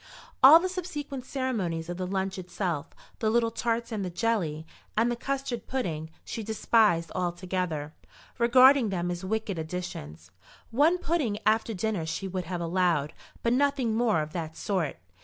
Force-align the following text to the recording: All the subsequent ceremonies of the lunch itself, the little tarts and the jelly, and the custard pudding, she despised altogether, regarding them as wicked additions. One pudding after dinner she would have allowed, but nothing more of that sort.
All 0.41 0.59
the 0.59 0.67
subsequent 0.67 1.27
ceremonies 1.27 1.87
of 1.87 1.97
the 1.97 2.07
lunch 2.07 2.39
itself, 2.39 2.87
the 3.19 3.29
little 3.29 3.51
tarts 3.51 3.91
and 3.91 4.03
the 4.03 4.09
jelly, 4.09 4.65
and 4.97 5.11
the 5.11 5.15
custard 5.15 5.67
pudding, 5.67 6.09
she 6.25 6.41
despised 6.41 7.11
altogether, 7.13 7.93
regarding 8.39 8.89
them 8.89 9.11
as 9.11 9.23
wicked 9.23 9.59
additions. 9.59 10.31
One 10.71 10.97
pudding 10.97 11.37
after 11.45 11.75
dinner 11.75 12.07
she 12.07 12.27
would 12.27 12.45
have 12.45 12.61
allowed, 12.61 13.13
but 13.43 13.53
nothing 13.53 13.93
more 13.93 14.23
of 14.23 14.33
that 14.33 14.57
sort. 14.57 14.97